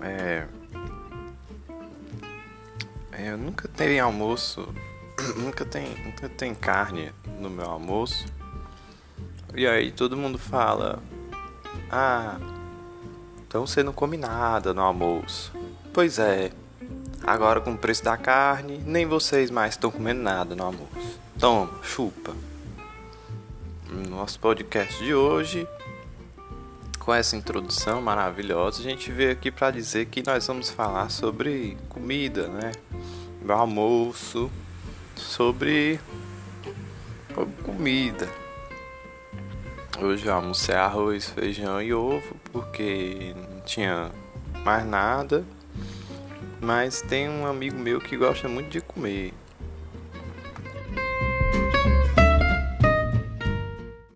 [0.00, 0.46] É,
[3.12, 4.72] é, nunca tem almoço,
[5.36, 8.26] nunca tem, nunca tem carne no meu almoço.
[9.54, 11.02] E aí todo mundo fala:
[11.90, 12.38] Ah,
[13.46, 15.52] então você não come nada no almoço.
[15.92, 16.52] Pois é,
[17.24, 21.18] agora com o preço da carne, nem vocês mais estão comendo nada no almoço.
[21.40, 22.34] Toma, chupa.
[24.08, 25.66] Nosso podcast de hoje
[27.08, 31.74] com essa introdução maravilhosa, a gente veio aqui para dizer que nós vamos falar sobre
[31.88, 32.72] comida, né?
[33.48, 34.50] Almoço,
[35.16, 35.98] sobre
[37.64, 38.28] comida.
[39.98, 44.10] Hoje eu almocei arroz, feijão e ovo porque não tinha
[44.62, 45.46] mais nada.
[46.60, 49.32] Mas tem um amigo meu que gosta muito de comer.